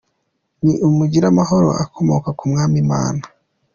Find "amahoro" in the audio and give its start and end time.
1.31-1.69